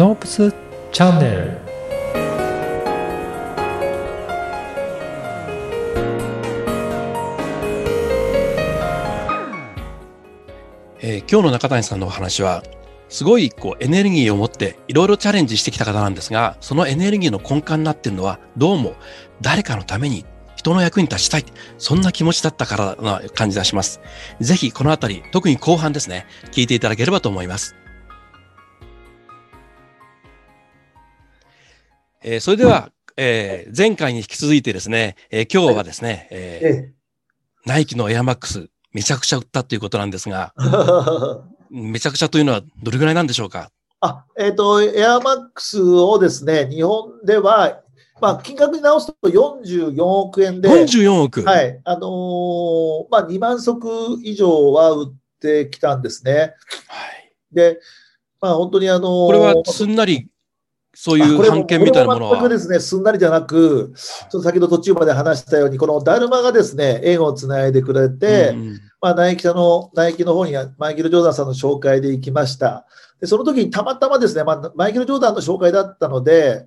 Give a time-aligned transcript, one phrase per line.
[0.00, 0.50] ノープス
[0.92, 1.58] チャンネル
[11.00, 12.62] えー今日の中谷さんのお話は、
[13.10, 18.94] すごいこうエネルギーを持っていろいろチャレンジしてきた方なんですが、そのエネルギーの根幹になっているのは、どうも
[19.42, 20.24] 誰かのために
[20.56, 21.44] 人の役に立ちたい。
[21.76, 24.00] そんな気持ちだったからな感じがします。
[24.40, 27.76] ぜひこのあたり、特に後半ですね、聞いていただければと思います。
[32.22, 36.92] えーそれでは、えー前回に引き続いてですね、えー今日はですね、えーえ
[37.66, 40.62] ナイキのエアマックス、めちゃくちゃ売ったということなんですが、え。
[41.70, 43.70] めちゃくちゃというのはどれぐらいなんでしょうか？
[44.00, 47.80] あ、えっ、と、エアマックスをですね、日本では、
[48.20, 51.42] まあ、金額に直すと44億円で、44億？
[51.42, 56.32] はい、あのーまあ、2万足以上は売ってきたんですね。
[56.32, 57.80] はいで、
[58.40, 60.28] まあ、本当にあのーこれはすんなり、
[60.92, 62.58] そういうあこれも判件みたいなものはこれも全く。
[62.58, 72.86] ですね、すんなりじゃなく、ちょっと先ほど途中まで話したように、このだるまがですね、縁をつないでくれて、うんうんまあ、ナイキ社の、ナイキの方にマイケル・ジョーダンさんの紹介で行きました。
[73.20, 76.66] で、その時にたまたまですね、まあ、マイケル・ジョーダンの紹介だったので、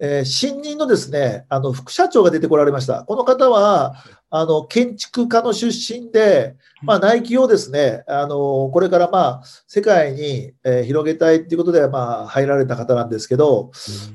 [0.00, 3.04] えー新任のですね、あの、副社長が出てこられました。
[3.04, 3.96] この方は、
[4.30, 13.70] あの、建築家の出身で、まあ、ナイキをですね、あの、これからまあ、世界に、えー広げたいっていうことで、まあ、入られた方なんですけど、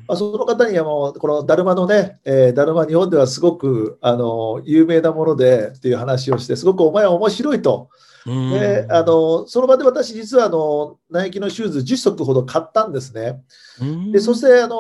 [0.08, 7.90] まあ、その方にはもう、このだるまのね、えーだるま日本ではすごく、あの、有名なものでっていう話をして、すごくお前は面白いと。
[8.26, 13.42] うんで、あの、その場で私実はあの、ナイキのシューズ10足ほど買ったんですね。
[13.82, 14.78] うんで、そしてあの、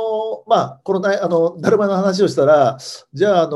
[0.47, 2.77] まあ、このナイあの、だるまの話をしたら、
[3.13, 3.49] じゃあ、あの、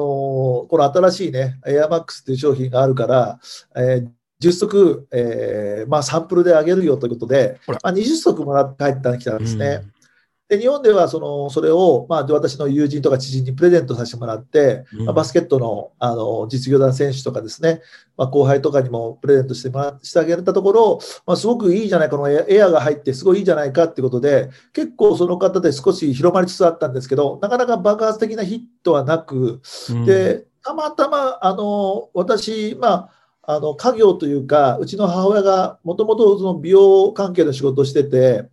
[0.70, 3.40] この新しいね、エアマックスっていう商品があるから、
[3.76, 9.84] えー10足、えーまあ、サンプルであげるよということで、まあ、20足もらって帰ってきたんですね。
[10.48, 15.06] で、日本ではその、それを、まあ、私の友人とか知人にプレゼントさせてもらって、うん。
[15.06, 17.82] まあ、バスケットの、あの、実業団選手とかですね、
[18.16, 29.60] まあ、後輩とかにもプレゼントしてもらしてあげたところ、まあ、すごくいいじゃない、このエアが入ってすごいいいじゃないかっていうことで、結構その方で少し広まりつつあったんですけど、なかなか爆発的なヒットはなく、
[29.90, 30.06] うん。
[30.06, 33.17] で、たまたま、あの、私、まあ、
[33.50, 38.44] あの、家業というか、うちの母親がもともとその美容関係の仕事をしてて、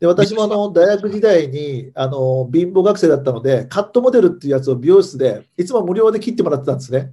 [0.00, 7.12] で、私もあの、大学時代に、あの、貧乏学生だったので、カットモデルっていうやつを美容室で、いつも無料で切ってもらってたんですね。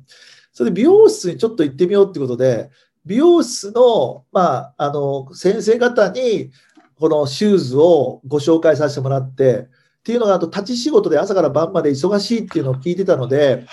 [0.54, 2.70] それで美容室にちょっと行ってみようってことで、
[3.06, 6.52] 美容室の、まあ、あの、先生方に、
[6.98, 9.68] このシューズをご紹介させてもらって、っ
[10.04, 13.66] ていうのが、あと、立ち仕事で朝から晩まで忙しいっていうのを聞いてたので、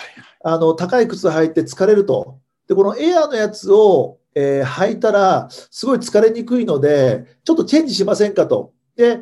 [0.43, 2.39] あの、高い靴履いて疲れると。
[2.67, 8.73] で、このエアーのやつを、えー履いたら、すごい疲れにくいので、ちょっとチェンジしませんかと。
[8.95, 9.19] で、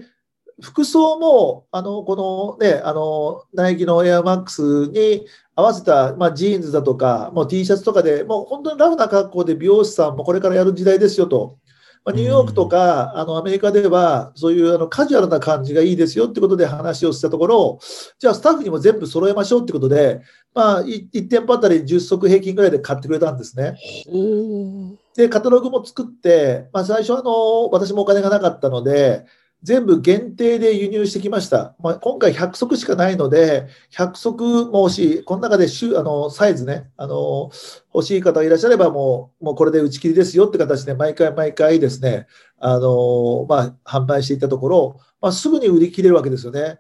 [0.61, 11.57] 服装も、あの、このね、あの、ナイキのエアマックスに合わせた、まあ、ジーンズだとか、もう T シャツとかで、もう本当にラフな格好で美容師さんもこれからやる時代ですよと。
[12.05, 17.79] まあ、ニューヨークとか、あの、アメリカでは、そういうあのカジュアルな感じがいいですよってことで話をしたところ、
[18.19, 20.21] じゃあスタッフにも全部揃えましょうってことで、
[20.53, 23.77] まあ、い1店舗あたり10足平均ぐらいで買ってくれたんですね。
[24.05, 29.25] ほで、カタログも作って、まあ、最初あの、私もお金がなかったので、
[29.63, 31.73] 全部限定で輸入してきました。
[31.79, 35.23] まあ、今回100足しかないので、100足も欲しい。
[35.23, 37.49] この中で種あのサイズね、あの、
[37.93, 42.27] 欲しい方がいらっしゃればもう、もうこれで打ち切りですよって形で毎回毎回ですね、
[42.59, 46.79] あの、まあ、販売していったところ、まあ、すぐに売り切れるわけですよね。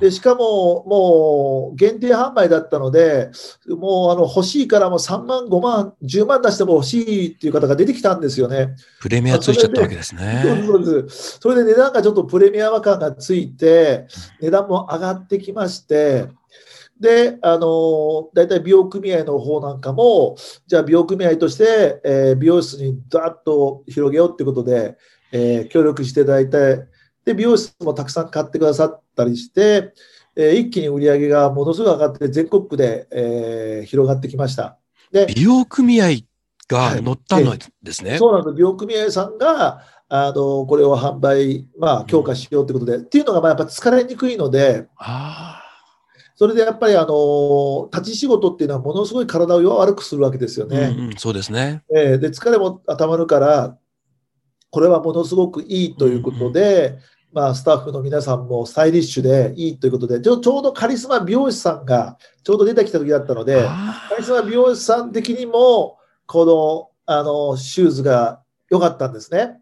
[0.00, 3.30] で、しかも、もう、限定販売だったので、
[3.68, 8.76] もう、あの、欲しいからもう3万、5万、10万出しても欲しいっていう方が出てきたんですよね。
[9.00, 10.42] プレミアついちゃったわけですね。
[10.66, 11.38] そうです。
[11.40, 14.06] それで値段がちょっとプレミアム感がついて、
[14.40, 16.28] 値段も上がってきまして、
[17.00, 20.36] で、あの、大体美容組合の方なんかも、
[20.66, 24.96] じゃあ美容組合として、えー美容室にダーッと広げようってことで、
[25.32, 26.86] えー協力していただいて、
[27.24, 29.92] で、美容室もたくさん買ってくださったりして、
[30.36, 34.78] えー一気に売り上げがものすごい上がって、全国区で、えー広がってきました。
[35.12, 36.08] で、美容組合
[36.68, 38.16] が乗ったのですね。
[38.18, 38.54] そうなんです。
[38.54, 45.65] 美容組合さんが、あの、これを販売、まあ、強化しようということで、っていうのが、まあ、やっぱ疲れにくいので、あ
[46.36, 50.94] それでやっぱり、あの、立ち仕事っていうのはものすごい体を弱悪くするわけですよあ、ね。
[50.96, 51.82] うんうんそうですね。
[51.94, 53.78] えーで、疲れもたまるから、
[54.70, 56.98] これはものすごくいいということで、
[57.32, 65.96] まあ、スタッフの皆さんもスタイリッシュでいいということで、ちょちょうどカリスマ美容師さんがちょうど出てきた時だったので、あカリスマ美容師さん的にも、
[66.26, 69.58] この、あの、シューズが良かったんですね。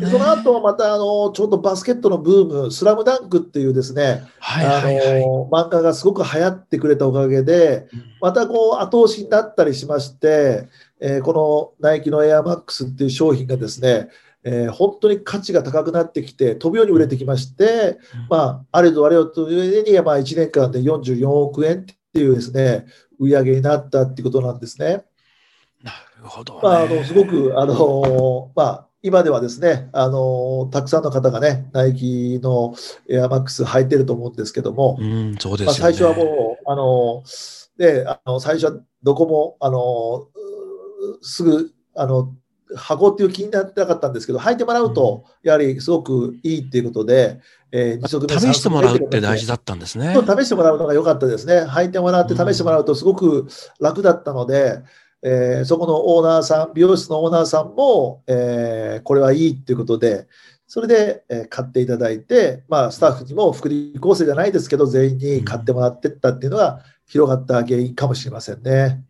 [0.00, 0.10] ね。
[0.10, 5.22] その後またあのちょうどバスケットのブーム、スラムダンクっていうですね、はいはいはい。
[5.22, 7.88] あの漫画がすごく流行ってくれたおかげで、
[8.20, 10.68] またこう後押しになったりしまして、
[11.00, 11.32] えーこ
[11.80, 14.08] のナイキのエアマックスっていう商品がですね、
[14.44, 17.98] えー本当に価値が高くなってきて、飛ぶように売れてきまして、
[18.28, 22.86] まあ、あれとあれよという上に、まあ、1年間で44億円っていうですね、
[23.18, 25.04] 売り上げになったっていうことなんですね。
[25.82, 26.60] なるほど、ね。
[26.62, 32.74] まあ、あのすごく、あのまあ、今ではですね、あのたくさんの方がね、ナイキの
[33.08, 35.66] エアマックス履いてると思うんですけども、うん、そうですよね。
[35.66, 37.24] まあ、最初はもう、あの
[37.76, 40.28] であの最初はどこもあの
[41.20, 42.32] うすぐあの
[42.76, 47.40] 箱っていう気になってなかったんですけど、履いてもらうと、やはりすごくいいっていうことで、
[47.70, 50.14] えー二足目試してもらうって大事だだったんですね。
[50.14, 51.64] 試してもらうのが良かったですね。
[51.64, 53.48] 履いてもらって試してもらうとすごく
[53.80, 54.78] 楽だったので、
[55.22, 60.26] えーそこのオーナーさん、美容室のオーナーさんも、えーこれはいいっていうことで、
[60.66, 69.04] それで、えー買っていただいて、まあ、スタッフにも福利厚生じゃないですけど、全員に買ってもらってったっていうのが広がった原因かもしれませんね。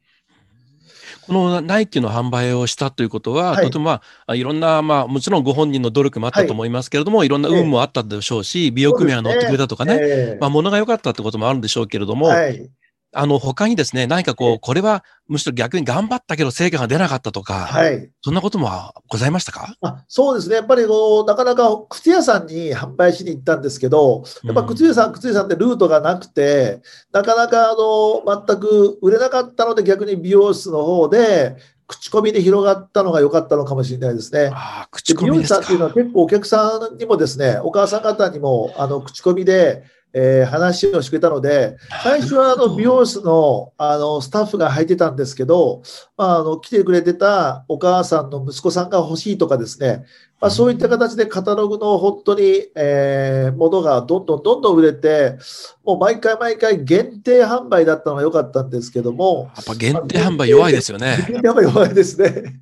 [1.26, 3.64] このナイキの販売をしたということは、はい。
[3.66, 12.68] とてもまあ、いろんな、まあ、もちろんご本人の努力もあったと思いますけれども、い、ろんな運もあったでしょうし、美容組合が乗ってくれたとかね、えーまあ、物が良かったってこともあるんでしょうけれども、はい、
[13.14, 18.10] あの、他にですね、何かこえう、これはむしろ逆に頑張ったけど成果が出なかったとか、はい。
[18.22, 18.70] そんなことも
[19.08, 19.74] ございましたか？
[19.82, 26.80] あそうですね、やっぱりこうなかなか靴屋さんに販売しに行ったんですけど、やっぱ靴屋さん、靴屋さんってルートがなくて、
[27.12, 31.56] なかなかあの全く売れなかったので、逆に美容室の方で、
[31.86, 34.50] 口コミで広がったのが良かったのかもしれないですね。
[34.54, 35.48] あ口コ美容師。
[35.48, 39.82] さんっていうのは結構お客さんにもですね、お母さん方にもあの口コミで、
[40.12, 45.82] えー話をしてくれたので、最初はあの美容室のあのスタッフが履いてたんですけど、
[46.16, 50.04] まあ、あの来てくれてたお母さんの息子さんが欲しいとかですね、
[50.40, 55.38] まあ、そういった形でカタログの本当に、えーものがどんどんどんどん売れて、
[55.84, 61.24] もう毎回毎回限定販売だったのが良かったんですけども、やっぱ限定販売弱いですよね。
[61.28, 62.60] 限定販売弱いですね。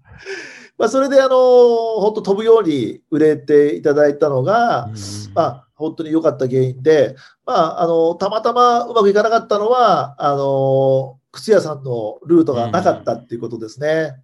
[0.79, 1.37] まあそれであの
[2.01, 4.95] 本当飛ぶように売れていただいたのが、うん
[5.35, 14.15] まあ、本当に良かった原因で、まあ、あのたまたまうまくいかなかったのはあの靴屋さんのルートがなかったっていうことですね。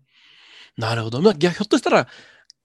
[0.77, 1.23] なるほど。
[1.23, 2.07] まあ、逆ひょっとしたら、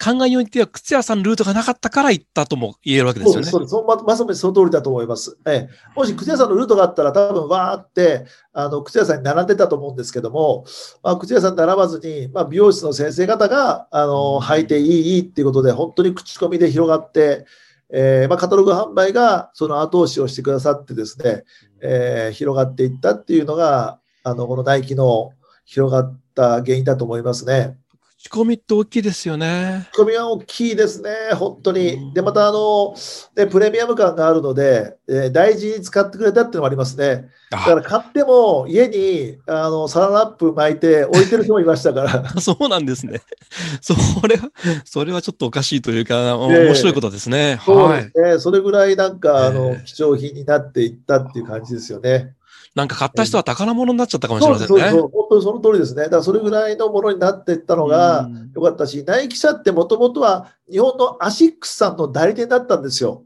[0.04, 3.70] 考えにおいては靴屋さんのルートがなかったから行ったとも言えるわけですよねそうです、。
[3.70, 3.94] そうです。
[3.94, 5.38] そうままさにその通りだと思います。
[5.46, 10.66] ええ、もし靴屋さんのルートがあったら、多分わーってあの靴屋さんに並んでたと思うんですけども、
[11.04, 17.46] まあ、靴屋さんに並ばずに、まあ、美容室の先生方があの履いていい、いいっていうことで、本当に口コミで広がって、
[17.94, 21.44] えーまあ、カタログ販売がその後押しをしてくださってですね、
[21.82, 25.32] えー広がっていったっていうのが、あのこのナイキの
[25.66, 27.78] 広がった原因だと思いますね。
[28.22, 29.88] 口コミって大きいですよね。
[29.94, 32.14] 口コミは大きいですね、本当うんに。
[32.14, 32.94] で、またあの、
[33.36, 37.30] ね、プレミアム感があるので、えー大事に使ってくれたっていうのもありますね。
[37.50, 42.30] だかあら買っても家にあのサランラップ巻いて置いてる人もいましたから。
[42.40, 43.22] そうなんですね。
[43.82, 43.96] そ
[44.28, 44.52] れは、
[44.86, 47.60] それはちょっとおかしいというか、ええ面白いことですね。
[47.66, 48.04] そうはい。
[48.04, 48.40] ですね。
[48.40, 52.36] それぐらいなんか、あえのえ貴重品になっていったっていう感じですよね。
[52.74, 54.68] なんか買った人は宝物になっちゃったかもしれませんね。
[54.68, 55.02] そうです。
[55.02, 56.04] 本当にその通りですね。
[56.04, 63.26] だからそれぐらいのものになっていったのがうん良かったし、ナイキ社ってもともとは日本のアシックスさんの代理店だったんですよ。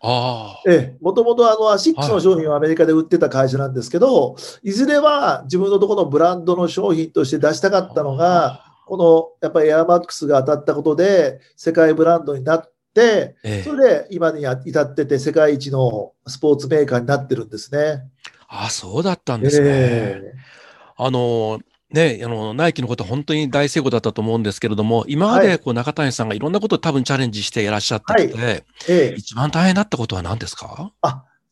[0.00, 0.70] ああ。
[0.70, 18.04] ええ、もともとあのアシックスの商品をアメリカで売ってた会社なんですけど、い、ずれは自分のところのブランドの商品として出したかったのが、このやっぱりエアマックスが当たったことで、世界ブランドになって、ええそれで今に至ってて、世界一のスポーツメーカーになってるんですね。
[18.54, 19.66] ああ、そうだったんですね。
[19.68, 20.32] え
[20.96, 29.14] あの、ね、あの、ナイキのことは本当に大成功だったと思うんですけれども、今までこう中谷さんがいろんなことを多分チャレンジしていらっしゃってきて、えええ。
[29.16, 30.92] 一番大変だったことは何ですか？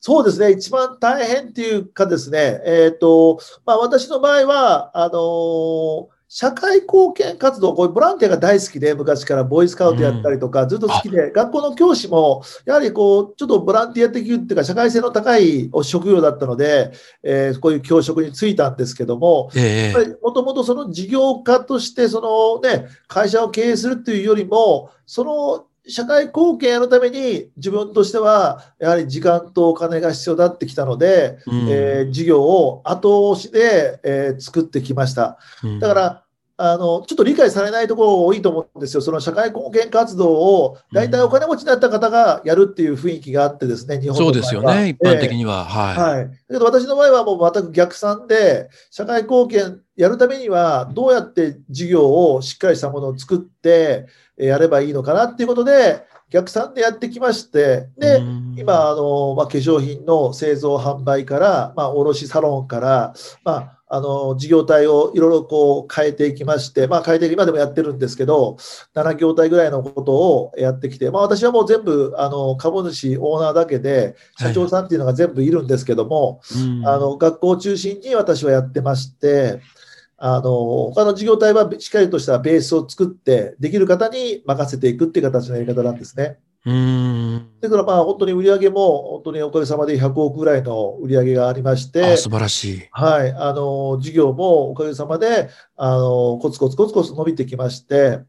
[0.01, 20.17] そうですね、一番大変っていうかですね、えっ、と、まあ私の場合は、あのー社会貢献活動、こういうボランティアが大好きで、昔からボーイスカウトやったりとか、ずっと好きで、学校の教師も、やはりこう、ちょっとボランティア的っていうか、社会性の高いお職業だったので、えーこういう教職に就いたんですけども、ええ。
[20.23, 31.67] もともとその事業家として、そのね、会社を経営するっていうよりも、その社会貢献のために自分としては、やはり時間とお金が必要になってきたので、うん。
[31.69, 35.39] えー事業を後押しで、えー作ってきました。
[35.63, 35.79] うん。
[35.79, 36.22] だから、
[36.65, 39.03] あの、ちょっと理解されないところ多いと思うんですよ。
[39.03, 45.65] その社会貢献活動を、大体お金持ちになった方がやるっていう雰囲気があってですね、日本そうですよね、一般的には。
[45.65, 46.15] はい。
[46.17, 46.25] はい。
[46.29, 58.23] だけど私の場合はもう全く逆算で、社会貢献やるためには、どうやって事業をしっかりしたものを作ってやればいいのかなっていうことで、逆算でやってきまして、で、
[58.57, 68.57] 今、あの、まあ、化粧品の製造販売から、まあ、卸サロンから、まあ、あの、事業体をいろいろこう変えていきまして、まあ変えて今でもやってるんですけど、
[68.95, 76.41] 7業態ぐらいのことをやってきて、まあ私はもう全部、あの、株主、オーナーだけで、社長さんっていうのが全部いるんですけども、
[76.83, 79.61] はい、あの、学校を中心に私はやってまして、
[80.17, 86.39] あの、他の事業体はしっかりとしたベースを作って、できる方に任せていくっていう形のやり方なんですね。
[86.65, 87.49] うん。
[87.61, 92.89] だからまあ本当に売り上げも本当におかげさまで100億ぐらいの売り上げがありまして、素晴らしい。
[92.93, 98.21] はい、あの事業もおかげさまであのコツコツコツコツ伸びてきまして、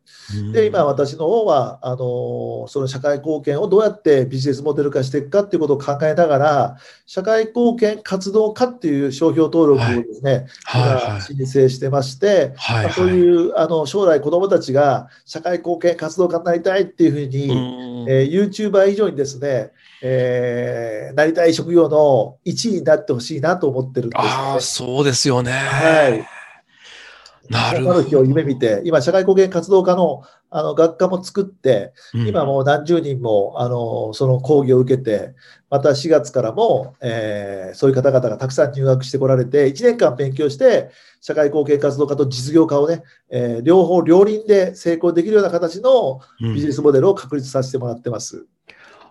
[0.51, 11.13] で今、私の方はあのその社会貢献をどうやってビジネスモデル化していくかっていうことを考えながら、社会貢献活動家っていう商標登録をですね、はい。
[11.13, 25.51] はい、申請してまして、はいはい、そういうあの将来、子どもたちが社会貢献活動家になりたいっていうふうに、えー、YouTuber 以上にですね、えー、なりたい職業の1位になってほしいなと思ってるんです、ね、ああ、そうですよね。
[25.51, 26.27] はい。
[27.49, 28.03] なるほど。
[28.03, 30.23] 日を夢見て、今、社会貢献活動家の
[30.55, 35.33] あの学科も作って、今もう何十人もあのその講義を受けて、
[35.71, 48.37] また4月からも、えー、そういう方々がたくさん入学してこられて、1年間勉強して、社会貢献活動家と実業家をね、えー、両方両輪で成功できるような形のビジネスモデルを確立させてもらってます。
[48.37, 48.45] うん、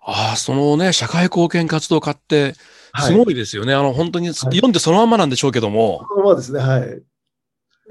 [0.04, 2.54] ああ、そのね、社会貢献活動家って、
[3.00, 3.74] すごいですよね。
[3.74, 6.06] はい、あの、本当に、読んでそのままなんでしょうけども。
[6.08, 7.02] そのままですね、はい。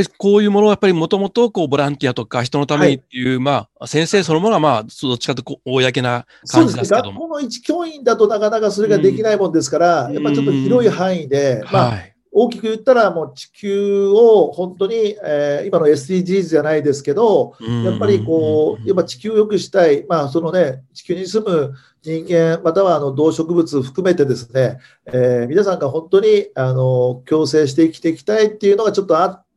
[0.06, 7.22] こういうものはやっぱりもともとこうボランティアとか人のためにっていう、はい、まあ先生そのものはまあどっちかというと公な感じですけども。
[7.22, 29.51] 学校の一教員だとなかなかそれができないもんですから、うん、やっぱちょっと広い範囲で、まあ、はい、大きく言ったらもう地球を本当に、えー、今の SDGs じゃないですけど、やっぱりこう、やっぱ地球を良くしたい、まあそのね、地球に住む人間、またはあの動植物含めてですね、えー、皆さんが本当にあの共生して生きていきたいっていうのがちょっとあって、、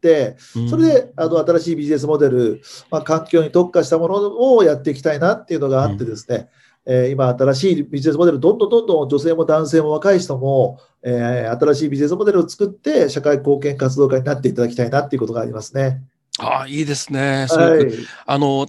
[0.68, 6.48] それであの新しいビジネスモデル、まあ、環境に特化したものをやっていきたいなっていうのがあってですね、
[6.86, 16.02] えー、今、新しいビジネスモデル、どんどんどんどん女性も男性も若い人も、えー、新しいビジネスモデルを作って、社会貢献活動家になっていただきたいなっていうことがありますね。
[16.38, 17.46] ああ、いいですね。
[17.48, 17.86] はい、
[18.26, 18.66] あの、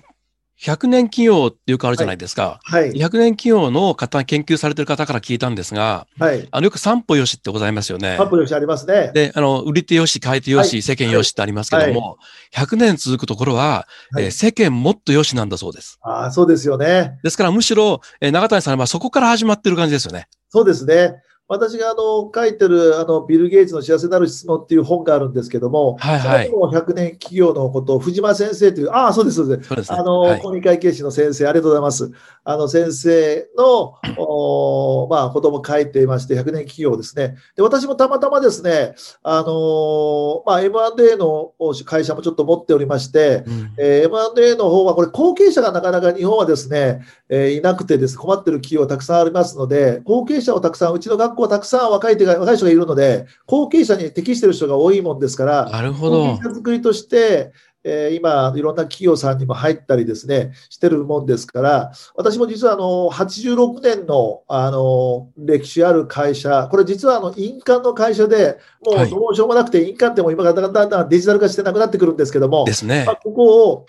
[0.66, 2.60] 100年企業っていうかあるじゃないですか。
[2.64, 2.92] はい。
[2.92, 6.48] 100年企業の方、研究されてる方から聞いたんですが、はい。
[6.50, 8.16] あの、よく三歩よしってございますよね。
[8.18, 9.12] 三歩よしありますね。
[9.14, 12.18] で、あの、売り手よし、買い手よし、はい、世間よしってありますけども、
[12.52, 16.00] はい、100年続くところは、はい、えー、世間もっとよしなんだそうです。
[16.02, 17.20] ああ、そうですよね。
[17.24, 20.28] ですからむしろ、えー、長谷さんはそこから始まってる感じですよね。
[20.50, 21.22] そうですね。
[21.48, 29.76] 私があの書いてるあのビル・ゲイツの幸せなる質問っていう本があるんですけども、はいはい、も100年企業のことを藤間先生という、ああ、そうです、そうです。
[29.76, 32.12] ですね、あの、はい、公認会計士の先生、ありがとうございます。
[32.44, 37.36] あの先生の、おまあ、ことも書いていまして、100年企業ですね。
[37.56, 41.54] で、私もたまたまですね、あのまあ、M&A の
[41.86, 56.26] 会社もちょっと持っておりまして、うん、えー、M&A の方は、これ後継者がなかなか日本はですね、えー、いなくてです、困ってる企業たくさんありますので、後継者をたくさん、うちの学校はたくさん若い手が若い人がいるので、後継者に適している人が多いもんですから、なるほど。
[56.34, 57.52] 後継者作りとして、
[57.88, 73.04] えー、今、いろんな企業さんにも入ったりですね、してるもんですから、私も実はあの86年のあの歴史ある会社、これ実はあの印鑑の会社で、もうどうしようもなくて、印鑑っても今がだんだんだんデジタル化してなくなってくるんですけども、ですね。
[73.06, 73.86] まあ、ここを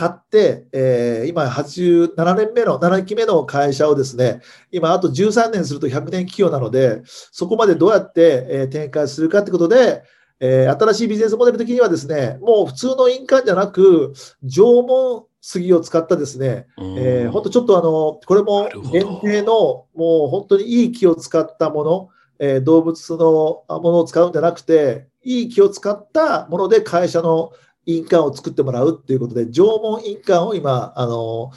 [0.00, 4.40] 買って、えー、今87年目の、7期目の会社をですね、
[4.72, 10.02] 今あと13年すると100年企業なので、そこまでどうやって、えー、展開するかということで、
[10.40, 27.52] えー、新しいビジネスモデル的にはですね、もう普通の印鑑じゃなく、縄文杉を使ったですね、えー、本当ちょっとあの、これも限定の、もう本当にいい木を使ったもの、えー、動物のものを使うんじゃなくて、いい木を使ったもので会社の
[27.86, 31.50] 印鑑を作ってもらうっていうことで、縄文印鑑を今、あの、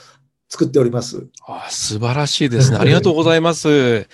[0.50, 1.27] 作っております。
[1.48, 2.77] あ素晴らしいですね。
[2.77, 4.08] ありがとうございます。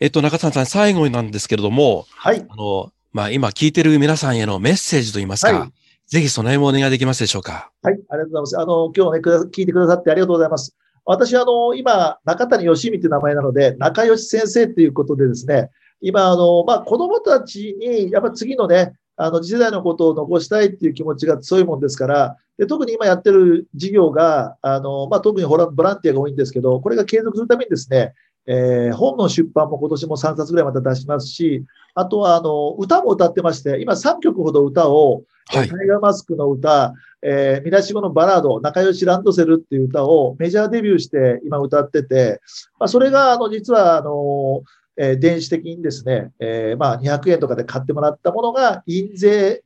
[0.00, 2.44] えっと、中谷さん、最後になんですけれども、はい。
[2.48, 5.72] あの、まあ、今聞いてる皆さんへのメッセージといいますか、はい、
[6.06, 7.70] ぜひその辺もお願いできますでしょうか？
[7.82, 8.58] はい、ありがとうございます。
[8.58, 10.76] あの、今日ね、聞いてくださってありがとうございます。
[11.06, 28.14] 私、あの、今、中谷義美という名前なので、仲良し先生ということでですね、今、あの、まあ、子供たちに、やっぱ次のね、あの次世代のことを残したいっていう気持ちが強いもんですから、で特に今やってる事業が、あのまあ、特にボランティアが多いんですけど、これが継続するためにですね、
[28.46, 42.40] えー、本の出版も今年も3冊ぐらいまた出しますし、あとはあの歌も歌ってまして、今3曲ほど歌を、はい、タイガーマスクの歌、えー、見出し語のバラード、仲良しランドセルっていう歌をメジャーデビューして今歌ってて、
[42.78, 44.62] まあ、それがあの実はあの、
[44.96, 49.62] えー、電子的にですね、えー、まあ200円とかで買ってもらったものが印税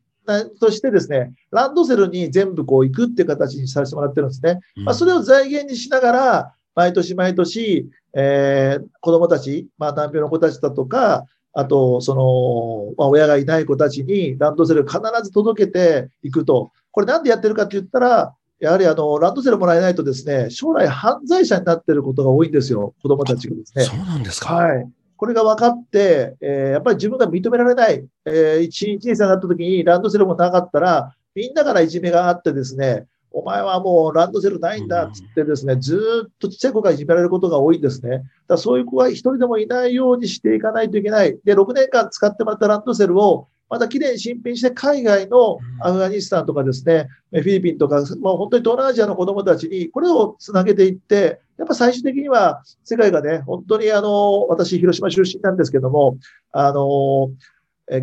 [0.60, 4.60] としてですね、ランドセルに全部こう行くっていう形にさせてもらってるんですね。
[4.76, 16.70] まあ、それを財源にしながら、毎年毎年、えー、子供たち、まあ、難病の子たちだとか、あと、その、まあ、親がいない子たちにランドセル必ず届けていくと。
[16.92, 23.84] これなんでやってるかって言ったら、やはりあの、ランドセルもらえないとですね、将来犯罪者になってることが多いんですよ、子供たちがですね。
[23.84, 24.54] そうなんですか。
[24.54, 24.88] はい。
[25.20, 38.22] これが分かって、えー、やっぱり自分が認められない、えー、1日になった時にランドセルもなかったら、みんなからいじめがあってですね、お前はもうランドセルないんだっつってですね、ずっとちっちゃい子がいじめられることが多いんですね。
[38.48, 41.38] だそういう子が一人でもいないようにしていかないといけない。
[41.44, 56.18] で、6年間使ってもらったランドセルをまたきれいに新品して海外のアフガニスタンとかですね、フィリピンとか、もう本当に東南アジアの子供たちにこれをつなげていって、やっぱ最終的には世界がね、本当にあの、私広島出身なんですけども、
[56.50, 57.30] あの、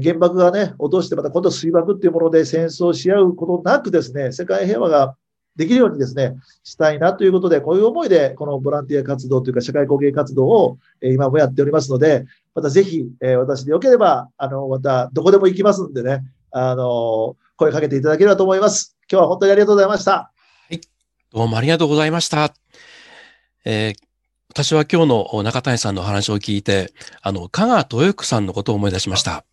[0.01, 5.15] 原爆がね、落としてまた今度水爆っていうもので戦争し合うことなくですね、世界平和が
[5.57, 18.95] できるようにですね、したいなということで、こういう思いで、このボランティア活動というか、社会貢献活動を、え今もやっておりますので、またぜひ、え私でよければ、あの、またどこでも行きますんでね、あの、声かけていただければと思います。
[19.11, 20.11] 今日は本当にありがとうございました。
[20.11, 20.31] は
[20.69, 20.79] い。
[21.33, 22.53] どうもありがとうございました。
[23.65, 24.07] えー
[24.49, 29.45] 私は今日の中谷さんの話を聞いて、あの、香川豊福さんのことを思い出しました。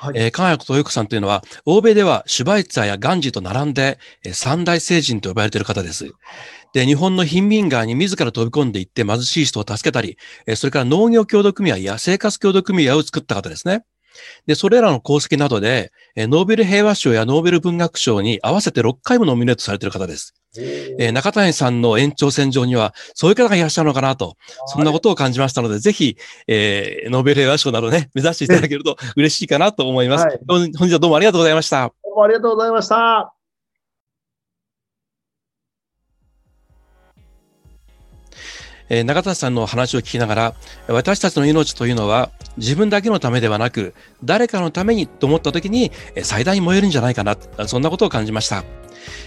[0.00, 6.12] はい、えー、香川豊福さんというのは、欧米ではシュバイツァーやガンジーと並んで、えー、三大聖人と呼ばれている方です。
[6.72, 13.84] で、日本の貧民街に自ら飛び込んでいって貧しい人を助けたり、えー、それから農業協同組合や生活協同組合を作った方ですね。
[14.46, 20.34] で、それらの功績などで、ノーベル平和賞やノーベル文学賞に合わせて6回もノミネートされている方です。
[20.56, 24.36] えー、中谷さんの延長線上には、そういう方がいらっしゃるのかなと、
[24.66, 26.16] そんなことを感じましたので、ぜひ、
[26.48, 30.26] えー、ノーベル平和賞などね、 目指していただけると嬉しいかなと思います。
[30.26, 31.92] はい、本日はどうもありがとうございました。
[32.04, 33.39] どうもありがとうございました。
[38.90, 40.54] えー、中田さんの話を聞きながら、
[40.88, 48.64] 私たちの命というのは自分だけのためではなく、誰かのためにと思った時に最大に燃えるんじゃないかな、そんなことを感じました。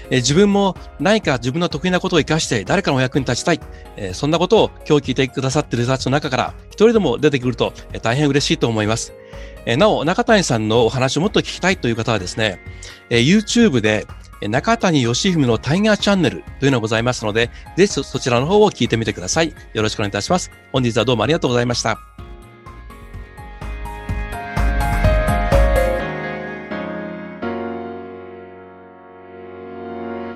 [0.10, 3.60] えー、自分も何か自分の得意なことを活かして誰かのお役に立ちたい、
[3.98, 9.14] えー、そんなことを今日聞いてくださっている人たちの中から一人でも出てくると、えー、大変嬉しいと思います。
[9.66, 12.60] えなお、中谷さんのお話をもっと聞きたいという方はですね、
[13.10, 14.06] え YouTube で
[14.50, 19.54] 中谷義文のタイガーチャンネルというのがございますので、ぜひそちらの方を聞いてみてください。
[19.74, 20.52] よろしくお願いいたします。
[20.72, 22.00] 本日はどうもありがとうございました。